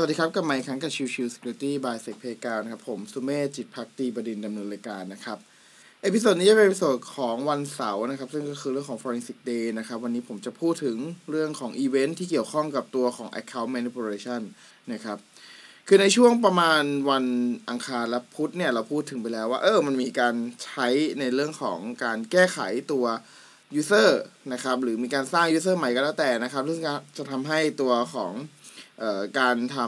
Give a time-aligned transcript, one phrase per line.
[0.00, 5.38] สวัสดีครับกับไมค์ครั้งกับชิวชิว Security by s e c p a y กานะครับ ผมสุเมธจิตพักตีบดินดำเนินรายการนะครับ
[6.02, 10.96] episode นี้จะเป็นเอพิโซดของวันเสาร์นะครับ ซึ่งก็คือเรื่องของ Forensic Day นะครับ วันนี้ผมจะพูดถึง
[11.30, 14.42] เรื่องของอีเวนท์ที่เกี่ยวข้องกับตัวของ Account Manipulation
[14.92, 15.18] นะครับ
[15.88, 17.24] คือในช่วงประมาณวัน
[17.68, 20.88] อังคารและพุธเนี่ย เราพูดถึงไปแล้วว่าเออมันมีการใช้
[21.20, 22.58] ในเรื่องของการแก้ไข
[22.92, 23.04] ตัว
[23.80, 24.10] user
[24.52, 26.80] นะครับหรือมีการสร้าง user ใหม่ก็แล้วแต่นะครับซึ่ง
[27.16, 28.32] จะทำให้ตัวของ
[29.38, 29.78] การท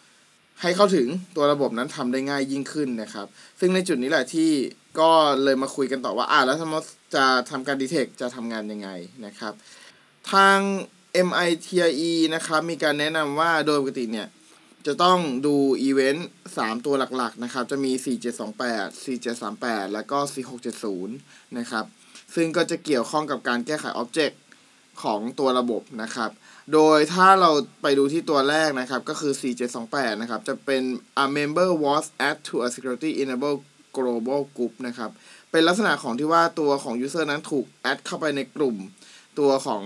[0.00, 1.06] ำให้เข้าถึง
[1.36, 3.26] ตัวระบบนั้นทำได้ง่ายยิ่งขึ้นนะครับ
[3.60, 4.50] ซึ่งในจุดนี้แหละที่
[5.00, 5.10] ก็
[5.44, 8.88] เลยมาคุยกันต่อว่าอ่าแล้วสมมติจะทำการดีเทคจะทำงานยังไง
[9.26, 9.52] นะครับ
[10.32, 10.58] ทาง
[11.28, 14.28] MITIE นะครับ มีการแนะนำว่าโดยปกติเนี่ย
[14.86, 17.92] จะต้องดูอีเวนต์3ตัวหลักๆนะครับ จะมี
[18.52, 19.04] 4728
[19.44, 20.18] 4738 แล้วก็
[20.86, 21.84] 4670 นะครับ
[22.34, 24.38] ซึ่งก็จะเกี่ยวข้องกับการแก้ไขอ็อบเจกต์
[25.02, 26.30] ของตัวระบบนะครับ
[26.72, 27.50] โดยถ้าเรา
[27.82, 29.32] ไปดูที่ตัวแรกนะครับ ก็คือ
[29.76, 30.82] 4728 นะครับ จะเป็น
[31.24, 33.56] a member was add to a security enable
[33.96, 35.10] global group นะครับ
[35.50, 38.76] เป็นลักษณะของที่ว่าตัวของ user นั้นถูก add เข้าไปในกลุ่ม
[39.38, 39.82] ตัวของ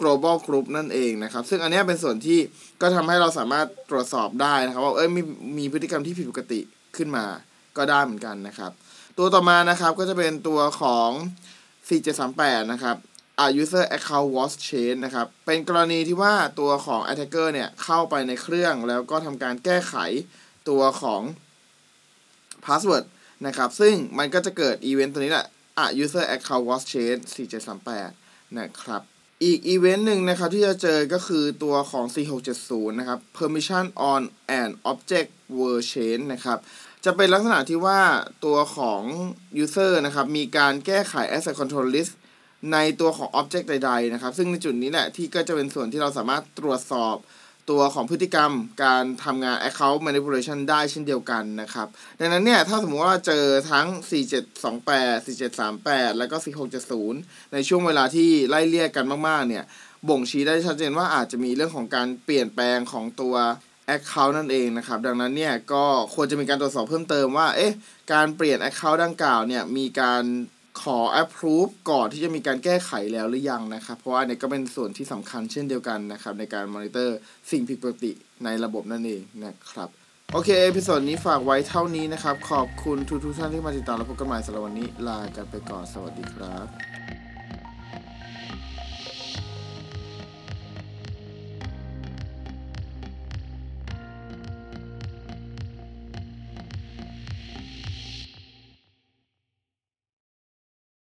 [0.00, 2.38] global group นั่นเองนะครับ ซึ่งอันนี้เป็นส่วนที่
[2.80, 5.22] ก็ทำให้เราสามารถตรวจสอบได้นะครับ ว่าเอ้ยมี
[5.58, 6.60] มีพฤติกรรมที่ผิดปกติ
[6.96, 7.24] ขึ้นมา
[7.76, 8.72] ก็ได้เหมือนกันนะครับ
[9.18, 11.10] ตัวต่อมานะครับก็จะเป็นตัวของ
[11.90, 12.96] 4738 นะครับ
[13.44, 19.94] a user account was changed นะครับ เป็นกรณีที่ว่าตัวของ attacker เนี่ย เข้าไปในเครื่องแล้วก็ทำการแก้ไข
[20.68, 21.22] ตัวของ
[22.64, 23.04] password
[23.46, 25.46] นะครับ ซึ่งมันก็จะเกิดอีเวนต์ตัวนี้แหละ
[25.84, 29.02] a user account was changed 4738 นะครับ
[29.44, 32.04] อีกอีเวนต์หนึ่งนะครับ ที่จะเจอก็คือตัวของ
[32.52, 34.22] 4670 นะครับ permission on
[34.60, 36.58] an object were changed นะครับ
[37.04, 38.00] จะเป็นลักษณะที่ว่า
[38.44, 39.02] ตัวของ
[39.62, 42.12] user นะครับ มีการแก้ไข asset control list
[42.72, 47.16] ในตัวของ object ใด ๆ นะครับ ซึ่งในจุดนี้แหละที่ก็จะเป็นส่วนที่เราสามารถตรวจสอบ
[47.70, 48.52] ตัวของพฤติกรรม
[48.84, 53.86] การทำงาน account manipulation ได้เช่นเดียวกันนะครับ ดังนั้นเนี่ย ถ้าสมมติว่าเจอทั้ง
[54.58, 56.36] 4728 4738 แล้วก็
[56.94, 59.64] 4670 ในช่วงเวลาที่ไล่เลี่ยกันมากๆ เนี่ย
[60.08, 63.34] บ่งชี้ได้ชัดเจนว่าอาจจะมีเรื่องของการเปลี่ยนแปลงของตัว
[63.94, 67.72] Account นั่นเองนะครับ ดังนั้นเนี่ย ก็ควรจะมีการตรวจสอบเพิ่มเติมว่า เอ๊ะ
[68.12, 70.22] การเปลี่ยน Account ดังกล่าวเนี่ย มีการ
[70.82, 77.16] ขอ approve ก่อนที่จะมีการแก้ไขแล้วหรือยังนะครับ เพราะว่าเนี่ยก็เป็นส่วนที่สำคัญเช่นเดียวกันนะครับ ในการมอนิเตอร์
[77.50, 78.12] สิ่งผิดปกติ
[78.44, 79.88] ในระบบนั่นเองนะครับ
[80.32, 86.89] โอเค episode นี้ฝากไว้เท่านี้นะครับ ขอบคุณทุกทุกท่านที่มาติดตามและพบกันใหม่สำหรับวันนี้ ลากันไปก่อนสวัสดีครับ